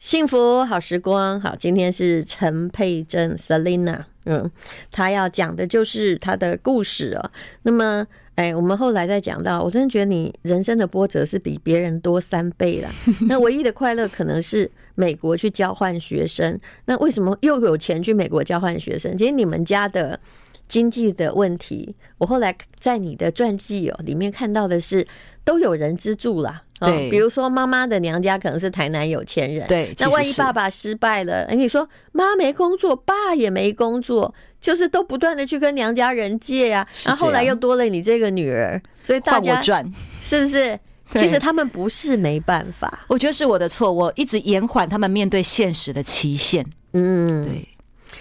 [0.00, 4.50] 幸福好时光，好，今天是陈佩珍 Selina，嗯，
[4.90, 7.30] 她要讲的就是她的故事哦。
[7.64, 12.88] 那么，哎，我们后来再讲到，我真的觉得你人生的波折是比别人多三倍了。
[13.28, 16.58] 那唯一的快乐可能是美国去交换学生。
[16.86, 19.14] 那为什么又有钱去美国交换学生？
[19.18, 20.18] 其实你们家的
[20.66, 25.06] 经济的问题，我后来在你的传记哦里面看到的是
[25.44, 26.62] 都有人资助啦。
[26.80, 39.84] 对、哦，比如说妈妈的娘家可能是台南有钱人，对，那万一爸爸失败了，哎，你说妈没工作，爸也没工作，就是都不断的去跟娘家人借呀、啊，然后后来又多了你这个女儿，所以大家赚，
[40.22, 40.78] 是不是？
[41.12, 46.64] 其实他们不是没办法，我觉得是我的错，我一直延缓他们面对现实的期限。
[46.92, 47.68] 嗯，对，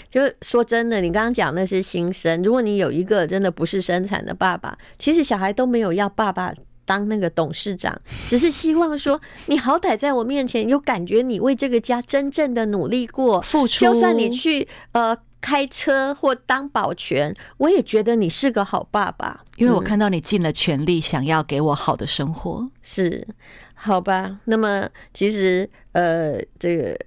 [0.10, 6.54] 就是说真的，你刚刚讲那是新生，如果你有一个真的不是生产的爸爸，其实小孩都没有要爸爸。
[6.90, 7.96] 当那个董事长，
[8.28, 13.86] 只是希望说，你好歹在我面前有感觉，你为这个家真正的努力过，付出。
[13.86, 22.62] 就算你去呃开车或当保全，我也觉得你是个好爸爸，因为我看到你尽了全力，想要给我好的生活。
[22.62, 23.28] 嗯、是，
[23.76, 24.40] 好吧？
[24.46, 26.98] 那么其实呃，这个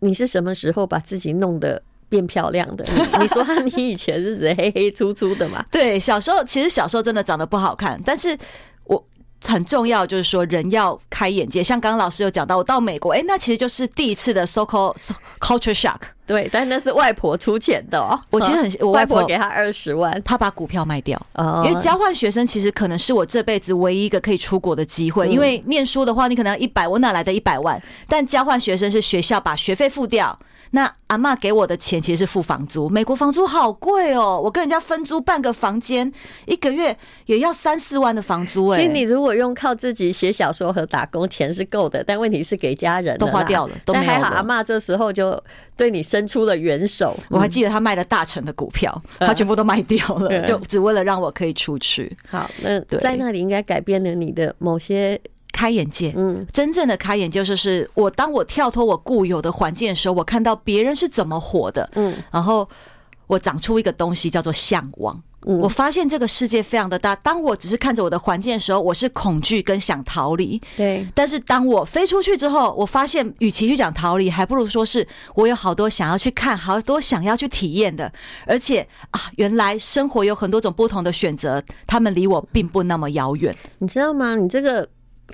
[0.00, 2.84] 你是什么时候把自己弄得变漂亮的？
[2.84, 4.52] 你， 你说你以前是谁？
[4.56, 5.64] 黑黑粗粗的嘛？
[5.70, 8.36] 对，小时候其实小时候真的长得不好看，但是。
[9.44, 11.62] 很重要，就是说人要开眼界。
[11.62, 14.96] 像刚刚老师有讲到，我到美国，哎，那其实就是第一次的 so-called
[15.40, 16.00] culture shock。
[16.28, 18.16] 对，但那是外婆出钱的哦。
[18.30, 21.20] 我其实很， 我外婆给他二十万，他把股票卖掉。
[21.32, 25.26] 哦因为交换学生其实可能是我这辈子唯一一个可以出国的机会。
[25.26, 27.82] 因为念书的话，你可能要一百，我哪来的一百万？
[28.06, 30.38] 但交换学生是学校把学费付掉。
[30.72, 36.12] 那阿妈给我的钱其实是付房租，美国房租好贵哦，我跟人家分租半个房间，
[36.44, 38.78] 一个月也要三四万的房租哎。
[38.78, 45.42] 其实你如果用靠自己写小说和打工，钱是够的，但问题是给家人都花掉了，都还好阿妈这时候就
[45.74, 47.16] 对你伸出了援手。
[47.30, 52.14] 我还记得他卖了大成的股票，他全部都卖掉了，就只为了让我可以出去。
[52.28, 55.20] 好，那在那里应该改变了你的某些。
[55.50, 62.68] 开眼界，嗯，真正的开眼界就是，是我当我跳脱我固有的环境的时候，我看到别人是怎么活的，嗯，然后
[63.26, 65.20] 我长出一个东西叫做向往。
[65.48, 71.06] 嗯，我发现这个世界非常的大，当我只是看着我的环境的时候，我是恐惧跟想逃离，对。
[71.14, 78.12] 但是当我飞出去之后，我发现与其去讲逃离，还不如说是我有好多想要去看，好多想要去体验的，
[78.46, 84.36] 而且啊，原来生活有很多种不同的选择，他们离我并不那么遥远，你知道吗？
[84.36, 84.88] 你这个。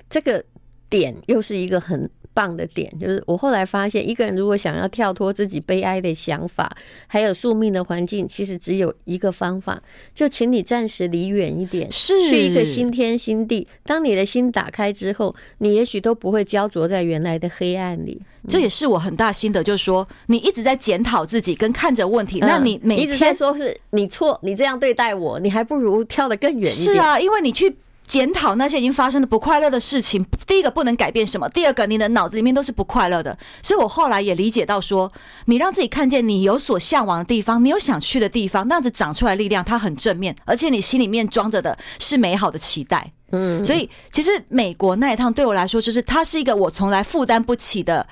[0.09, 0.43] 这个
[0.89, 6.69] 点又是一个很棒的点，就是我后来发现，一个人如果想要跳脱自己悲哀的想法，
[7.07, 9.81] 还有宿命的环境，其实只有一个方法，
[10.13, 13.65] 就请你暂时离远一点，是去一个新天新地。
[13.83, 18.21] 当你的心打开之后，你也许都不会焦灼在原来的黑暗里。
[18.47, 26.95] 这也是我很大心得，就是说，你一直在检讨自己跟看着问题，那你每天一直在说是你错，你这样对待我，你还不如跳得更远一点。
[26.95, 27.75] 是啊，因为你去。
[28.07, 33.35] 检讨那些已经发生的不快乐的事情，第一个不能改变什么，第二个你的脑子里面都是不快乐的。
[33.63, 35.11] 所以我后来也理解到说，
[35.45, 43.11] 你让自己看见你有所向往的地方，你有想去的地方，那样子长出来力量，它很正面，而且你心里面装着的是美好的期待。
[43.31, 48.05] 嗯，所以其实美国那一趟对我来说，就是它是一个我从来负担不起的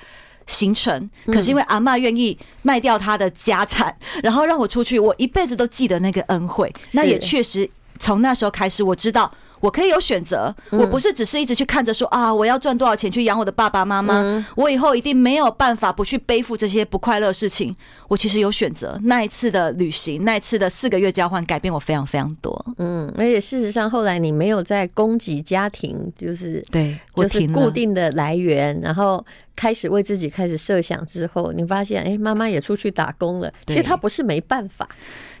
[0.46, 1.08] 行程。
[1.26, 6.72] 可是因为阿嬷愿意卖掉她的家产，然后让我出去，我一辈子都记得那个恩惠。
[6.92, 9.32] 那也确实从那时候开始，我知道。
[9.64, 17.74] 我可以有选择，我不是只是一直去看着说啊，我要赚多少钱去养我的爸爸妈妈，我以后一定没有办法不去背负这些不快乐的事情。
[18.08, 19.00] 我其实有选择。
[19.04, 22.62] 那一次的旅行，那一次的四个月交换，改变我非常非常多。
[22.76, 29.24] 嗯，而且事实上，后来你没有在供给家庭，就是对，就是固定的来源，然后
[29.56, 33.50] 开始为自己开始设想之后，你发现，哎，妈妈也出去打工了。
[33.66, 34.86] 其实他不是没办法。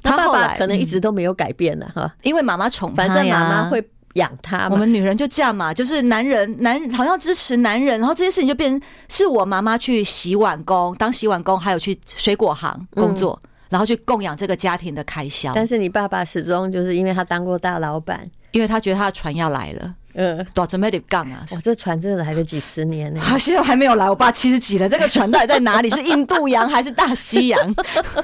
[0.02, 3.82] 他爸爸可能一直都没有改变的哈，因为妈妈宠反正妈妈会
[4.14, 4.68] 养他。
[4.68, 15.52] 我们女人就这样嘛，就是男人，男人好像支持男人，然后这件事情就变成是我妈妈去洗碗工，当洗碗工，还有去水果行工作，然后去供养这个家庭的开销。
[15.54, 19.94] 但是你爸爸始终就是因为他当过大老板，因为他觉得他的船要来了。
[20.14, 21.44] 呃，多准备点杠啊！
[21.50, 24.08] 哇，这船真的来了几十年呢，他现在还没有来。
[24.08, 25.90] 我爸七十几了，这个船到底在哪里？
[25.90, 27.74] 是印度洋还是大西洋？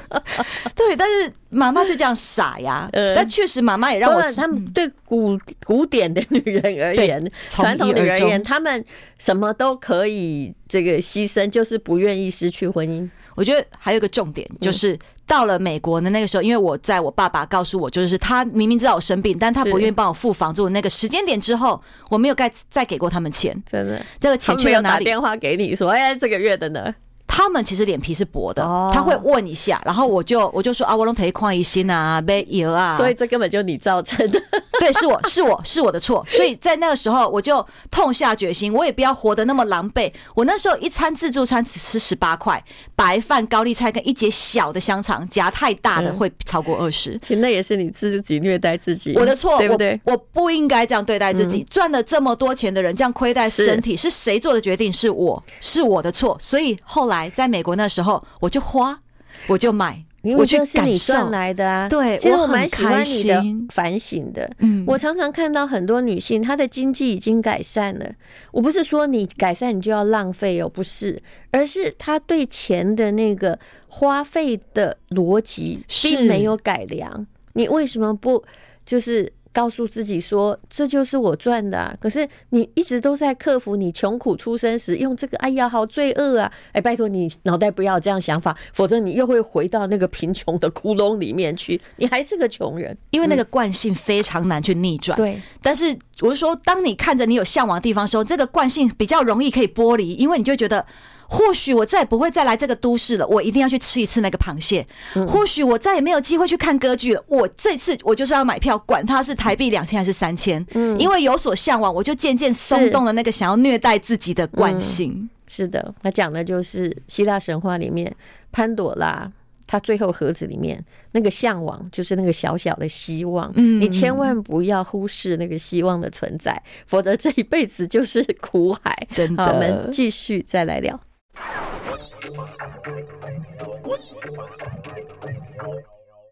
[0.73, 2.87] 对，但是妈妈就这样傻呀。
[2.93, 8.85] 呃但确实，妈妈也让我，他们对古古典的女人而言，传统的女人而言，他们
[9.17, 13.09] 什么都可以这个牺牲，就是不愿意失去婚姻。
[13.41, 14.97] 我觉得还有一个重点就是。
[15.27, 20.67] 到了美国的那个时候，因为我在我爸爸告诉我，就是他明明知道我生病，但他不愿意帮我付房租。
[20.67, 23.55] 那个时间点之后，我没有再再给过他们钱。
[23.65, 25.05] 真的，这个钱去了哪里？
[25.05, 26.93] 打电话给你说，哎，这个月的呢？
[27.27, 28.61] 他们其实脸皮是薄的，
[28.93, 34.41] 他会问一下，然后我就我就说啊，我拢提宽一心啊，没有啊，所以这根本就你造成的，
[34.81, 40.11] 对，是我是我是我的错，所以在那个时候我就痛下决心，我也不要活得那么狼狈。
[40.35, 42.63] 我那时候一餐自助餐只吃十八块，
[42.95, 47.17] 白饭、高丽菜跟一节小的香肠，夹太大的会超过二十。
[47.19, 49.99] 其实那也是你自己虐待自己，我的错，对不对？
[50.03, 54.91] 我我不应该这样对待自己，赚了这么多钱的人这样亏待身体，是谁做的决定？
[54.91, 57.21] 是我是我的错，所以后来。
[57.33, 58.99] 在美国那时候，我就花，
[59.47, 60.03] 我就买，
[60.37, 61.87] 我去感受赚来的啊。
[61.89, 64.49] 对，其实我蛮喜欢你的反省的。
[64.59, 68.05] 嗯，我常常看到很多女性，她的经济已经改善了。
[68.51, 73.57] 我不是说你改善你就要浪费哦，不是，而是她对钱的那个
[73.87, 77.25] 花费的逻辑并没有改良。
[77.53, 78.43] 你为什么不
[78.85, 79.31] 就是？
[79.53, 86.51] 告诉自己说，这就是我赚的啊，可是你一直都在克服你穷苦出身时用这个，哎呀，好罪恶啊！
[86.71, 92.97] 哎，拜托你脑袋不要这样想法，否则你又会回到那个贫穷的窟窿里面去，你还是个穷人。
[93.09, 95.17] 因为那个惯性非常难去逆转。
[95.17, 100.85] 对，但是我是说，当你看着你有向往的地方的时候，这个惯性比较容易可以剥离，因为你就觉得。
[101.31, 104.85] 或许我再也不会再来这个都市了，我一定要去吃一次那个螃蟹。
[105.25, 110.63] 或许我再也没有机会去看歌剧了，我这次我就是要买票，管它是台币两千还是三千。
[110.73, 115.29] 嗯，因为有所向往，我就渐渐松动了那个想要虐待自己的惯性。
[115.47, 118.13] 是的，他讲的就是希腊神话里面
[118.51, 119.31] 潘朵拉，
[119.65, 123.49] 他最后盒子里面那个向往，就是那个小小的希望。
[123.55, 129.07] 嗯，你千万不要忽视那个希望的存在，否则这一辈子就是苦海。
[129.11, 130.99] 真的，我们继续再来聊。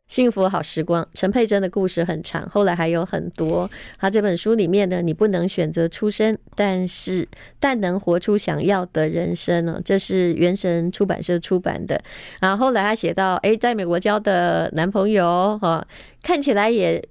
[0.08, 3.70] 幸福好时光，陈佩珍的故事很长，后来还有很多。
[4.00, 7.28] 他这本书里面呢，你不能选择出生，但是
[7.60, 9.80] 但能活出想要的人生呢。
[9.86, 12.02] 这是原神出版社出版的。
[12.42, 15.86] 然后后来他写到，哎，在美国交的男朋友哈，
[16.24, 17.02] 看起来也，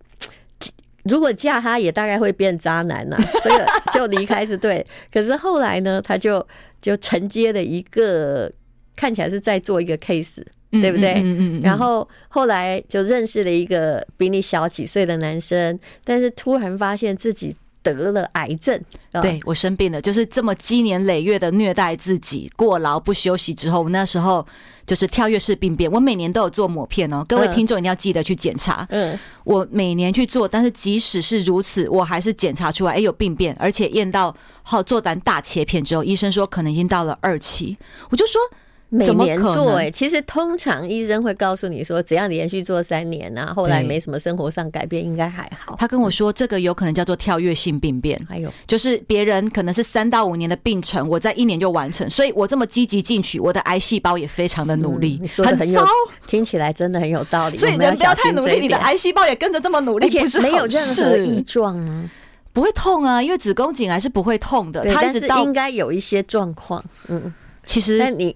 [1.04, 4.84] 如果嫁他也大概会变渣男呐，这个就离开是对。
[5.12, 6.44] 可是后来呢，他就。
[6.80, 8.50] 就承接了一个
[8.96, 11.14] 看起来是在做一个 case，对不对？
[11.14, 11.62] 嗯嗯嗯。
[11.62, 18.80] 然后后来就认识了一个比你小几岁的男生，但是突然发现自己得了癌症。
[19.22, 24.46] 对，我生病了，就是这么积年累月的虐待自己、过劳不休息之后，我那时候。
[24.88, 28.86] 就是跳跃式病变，我每年都有做抹片哦，各位听众一定要记得去检查。
[28.88, 37.76] 嗯，我每年去做，但是即使是如此，我还是检查出来，哎，有病变，而且验到后做完大切片之后，医生说可能已经到了二期，
[38.08, 38.40] 我就说。
[38.90, 45.76] 每年做哎，其实通常医生会告诉你说，只要你连续做三年呐，后来没什么生活上改变，应该还好。
[45.78, 55.18] 他跟我说，这个有可能叫做跳跃性病变，还有就是别人可能是三到五年的病程，我在一年就完成，所以我这么积极进取，我的癌细胞也非常的努力。
[55.20, 55.84] 你说的很有，
[56.26, 57.58] 听起来真的很有道理。
[57.58, 62.10] 所以人不要太努力，你的癌细胞也跟着这么努力，不是没有任何异状啊，
[62.54, 66.82] 不会痛啊，因为子宫颈癌是不会痛的，它一直到应该有一些状况。
[67.08, 67.34] 嗯，
[67.66, 68.34] 其实那你。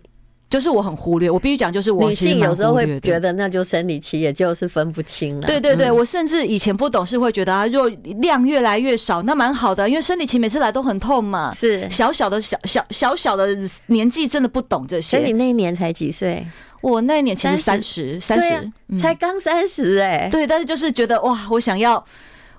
[0.53, 5.47] 就是我很忽略，我必须讲，就是我女性有时候会觉得那就生理期，也就是分不清了。
[5.47, 7.89] 对对对，我甚至以前不懂事，会觉得啊，若
[8.21, 11.55] 量越来越少，那蛮好的，因为生理期每次来都很痛嘛。
[11.55, 15.17] 是小小的小小小小的年纪，真的不懂这些。
[15.17, 16.47] 所以你那一年才几岁？
[16.83, 20.29] 我那一年其实三十，三十，才刚三十哎。
[20.31, 22.05] 对，但是就是觉得哇，我想要。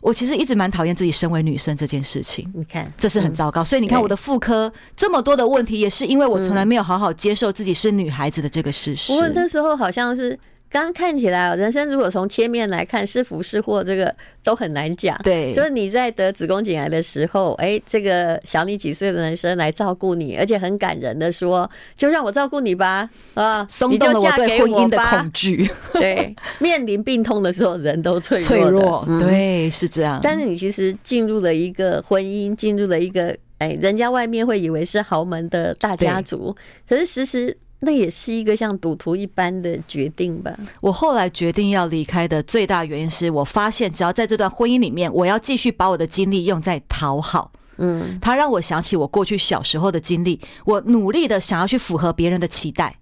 [0.04, 2.48] 我其实一直蛮讨厌自己身为女生这件事情。
[2.54, 3.64] 你看，这是很糟糕。
[3.64, 9.14] 所以你看我的妇科这么多的问题，也是因为我从来没有好好接受自己是女孩子的这个事实。
[9.14, 10.38] 我那时候好像是。
[10.74, 14.14] 刚刚看起来，人生如果从切面来看，是福是祸，这个
[14.44, 15.16] 都很难讲。
[15.24, 25.70] 对，就是你在得子宫颈癌的时候，哎，这个小你几岁的男生来照顾你，而且很感人的说，就让我照顾你吧，啊，松动了我对婚姻的恐惧。
[25.94, 30.20] 对，面临病痛的时候，人都脆弱，脆弱，对，是这样。
[30.24, 36.56] 但是你其实进入了一个婚姻，进入了一个，哎，人家外面会以为是豪门的大家族，
[36.90, 37.56] 可是实实。
[37.84, 40.56] 那也是一个像赌徒一般的决定吧。
[40.82, 47.52] 我后来决定要离开的最大原因是我发现，只要在这段婚姻里面，我要继续把我的精力用在讨好。
[47.78, 52.96] 嗯，他让我想起我过去小时候的经历，我努力的想要去符合别人的期待。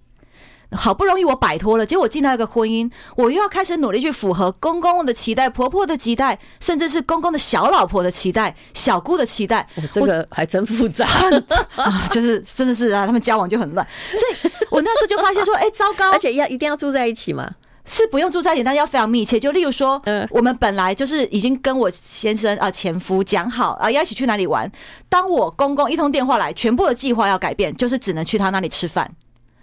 [0.71, 9.67] 好不容易我摆脱了，结果我进到一个婚姻，我又要开始努力去符合公公的期待、婆婆的期待，甚至是公公的小老婆的期待、小姑的期待。
[9.75, 11.05] 哦、这个还真复杂
[11.75, 12.07] 啊！
[12.11, 16.11] 就是真的是啊，他们交往就很乱， 所以我那时候就发现说，哎、欸，糟糕！
[16.11, 17.49] 而且要一定要住在一起嘛？
[17.83, 19.37] 是不用住在一起，但是要非常密切。
[19.37, 24.71] 就例如说，嗯，我们本来就是已经跟我先生啊前夫讲好啊，要一起去哪里玩。
[25.09, 29.11] 当我公公一通电话来，全部的计划要改变，就是只能去他那里吃饭。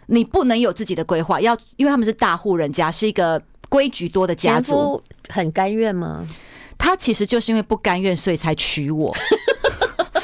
[0.08, 6.26] 你不能有自己的规划，要因为他们是大户人家，是一个规矩多的家族，很甘愿吗？
[6.76, 9.14] 他其实就是因为不甘愿，所以才娶我。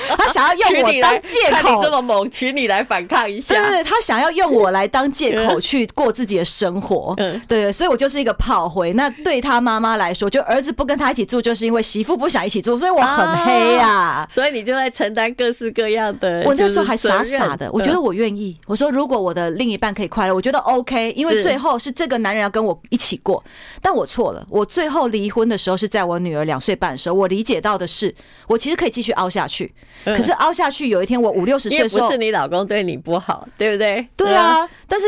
[0.17, 3.55] 他想要用我当借口，这么猛，娶你来反抗一下。
[3.55, 7.15] 对对对，他想要用我来当借口去过自己的生活。
[7.19, 8.93] 嗯，对，所以我就是一个炮灰。
[8.93, 14.27] 那对他妈妈来说，就儿子不跟他一起住，就是因为媳妇不想一起住，所以我很黑啊。
[14.31, 16.43] 所以你就在承担各式各样的。
[16.45, 18.57] 我那时候还傻傻的，我觉得我愿意。
[18.67, 23.43] 我说如果我的另一半可以快乐，我觉得 OK，因为最后是这个男人要跟我一起过。
[23.81, 27.15] 但我错了，我最后离婚的时候是在我女儿两岁半的时候。
[27.15, 28.13] 我理解到的是，
[28.49, 29.73] 我其实可以继续熬下去。
[30.05, 34.07] 可是凹下去，有一天我五六十岁的时候，不是你老公对你不好，对不对？
[34.17, 34.69] 对啊。
[34.89, 35.07] 但是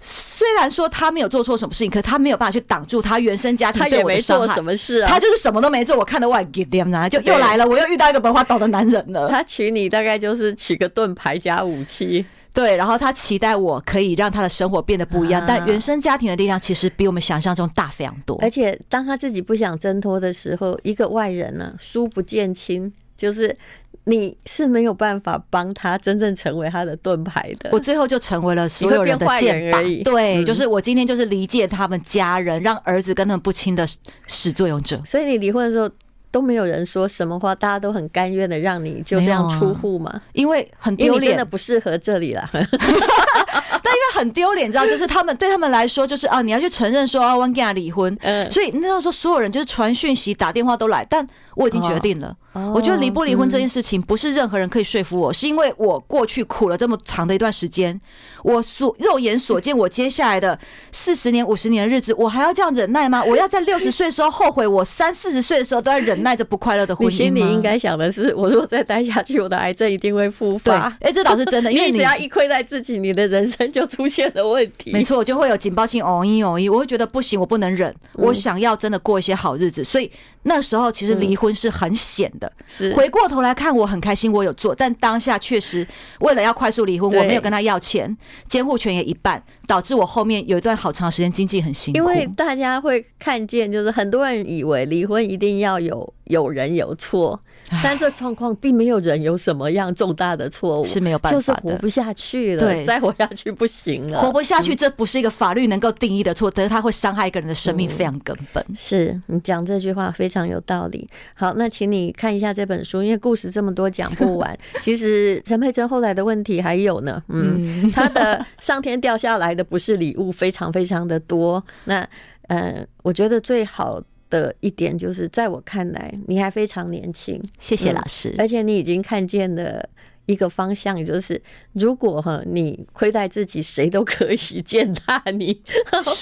[0.00, 4.46] 虽然说他没有做错什么事情，可是他没有办法去挡住他原生家庭对我的伤害。
[4.46, 5.96] 他也没做什么事啊，他就是什么都没做。
[5.96, 9.28] 我看到外 get them 啊，就又来了，我又遇到一个文化岛的男人了。
[9.28, 12.74] 他娶你大概就是娶个盾牌加武器，对。
[12.74, 18.36] 然后他期待我可以让他的生活变得不一样，但原生家庭的力量其实比我们想象中大非常多。
[18.40, 23.56] 而且当他自己不想挣脱的时候，一个外人呢，疏不见亲，就是。
[24.04, 30.02] 你是没有办法帮他真正成为他的盾牌的，我最后就成为了所有人的箭靶。
[30.02, 33.86] 对，就是我今天就是离间他们家人，让儿子跟他们不亲的
[34.26, 35.00] 始作俑者。
[35.06, 35.88] 所以你离婚的时候
[36.32, 40.20] 都没有人说什么话，大家都很甘愿的让你就这样出户嘛？
[40.32, 42.48] 因为很丢脸，真的不适合这里了。
[43.84, 48.16] 但因为很丢脸，你知道，就是他们对他们来说，就是啊，你要去承认说啊，我跟他离婚。
[48.22, 52.34] 嗯，所以那时候所有人就是传讯息、打电话都来，但我已经决定了。
[52.74, 57.98] 我觉得离不离婚这件事情不是任何人可以说服我，是因为我过去苦了这么长的一段时间，
[58.42, 60.58] 我所肉眼所见，我接下来的
[60.90, 63.24] 四十年、五十年的日子，我还要这样忍耐吗？
[63.24, 70.94] 我要在六十岁的时候后悔，我三四十岁的时候都在忍耐着不快乐的婚姻心里应该想的是，我如果再待下去，我的癌症一定会复发。
[71.00, 74.90] 哎，这倒是真的， 因为你只要一亏待自己，你的人生就出现了问题。
[74.92, 80.10] 没错，就会有警报性，哦一哦一，我会觉得不行，我不能忍，我想要真的过一些好日子，所以
[80.42, 82.52] 那时候其实离婚是很险的。
[82.66, 83.22] 是回过。
[83.22, 85.86] 过头来看，我很开心，我有做，但当下确实
[86.18, 88.16] 为了要快速离婚，我没有跟他要钱，
[88.48, 91.98] 监护权也一半，导致我后面有一段好长时间经济很辛苦。
[91.98, 97.40] 因为大家会看见，就是很多人以为离婚一定要有有人有错。
[97.82, 108.64] 但这状况并没有人有什么样重大的错误，是没有办法的，就是活不下去了，对，再活下去不行了，活不下去，这不是一个法律能够定义的错，但是它会伤害一个人的生命，非常根本。
[108.68, 111.06] 嗯、是你讲这句话非常有道理。
[111.34, 114.58] 好，那请你看一下这本书，因为故事这么多讲不完。
[114.82, 121.62] 其实陈佩珍后来的问题还有呢，嗯，他的上天掉下来的不是礼物，非常非常的多。
[121.84, 122.06] 那
[122.48, 124.02] 呃，我觉得最好。
[124.32, 127.38] 的一点就是，在我看来，你还非常年轻。
[127.58, 129.86] 谢谢老师，嗯，而且你已经看见了
[130.24, 131.40] 一个方向，就是
[131.74, 135.60] 如果哈你亏待自己，谁都可以践踏你，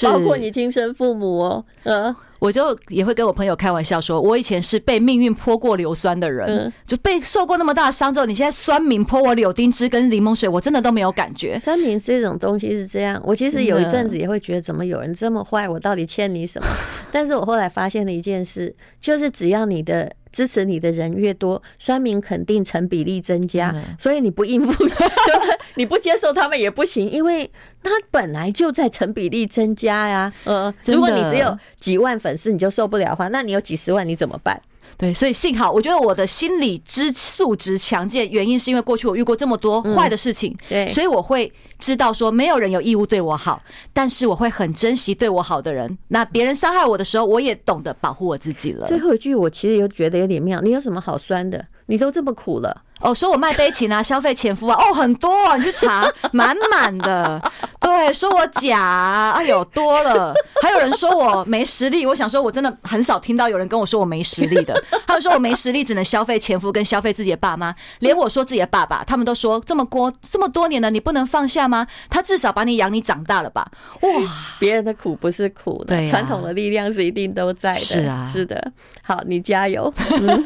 [0.03, 2.15] 包括你亲生父母哦，嗯。
[2.41, 11.57] 我就也会跟我朋友开玩笑说，我以前是被命运泼过硫酸的人，就被受过那么大的伤之后，你现在酸民泼我柳丁汁跟柠檬水，我真的都没有感觉。
[11.59, 15.69] 酸民这种东西是这样，我其实有一阵子也会觉得，怎么有人这么坏？
[15.69, 16.67] 我到底欠你什么？
[17.13, 20.11] 但是我后来发现了一件事，就是只要你的。
[20.33, 27.51] 支持你的人越多，酸民肯定成比例增加，所以你不应付， 就是你不接受他们也不行，因为
[27.83, 30.33] 他本来就在成比例增加呀。
[30.45, 34.61] 呃，如果你只有几万粉丝你就受不了的话，那你有几十万你怎么办？
[34.97, 43.61] 对，所以幸好，我觉得我的心理之素质强健，原因是因为过去我遇过这么多坏的事情，对，所以我会知道说，没有人有义务对我好，
[43.93, 45.99] 但是我会很珍惜对我好的人。
[46.09, 48.87] 那别人伤害我的时候，我也懂得保护我自己了。
[48.87, 51.65] 最后一句，我其实又觉得有点妙，你有什么好酸的？
[51.87, 52.83] 你都这么苦了。
[53.01, 57.41] 哦，说我卖悲情啊， 消费前夫啊，哦，很多啊，你去查，满满的。
[57.81, 60.35] 对，说我假啊，哎呦，多了。
[60.63, 64.75] 还有人说我没实力，我想说，我真的很少听到有人跟我说我没实力的。
[65.07, 71.87] 他们说我没实力，只能消费前夫跟消费自己的爸妈，连我说自己的爸爸，他们都说这么过这么多年了，你不能放下吗？
[72.11, 73.67] 他至少把你养你长大了吧？
[74.03, 74.11] 哇，
[74.59, 77.79] 别人的苦不是苦的，对、啊，传统的力量是一定都在的。
[77.81, 78.73] 是啊，是的。
[79.03, 79.93] 好，你加油。
[80.21, 80.45] 嗯，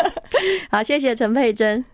[0.70, 1.84] 好，谢谢陈佩甄。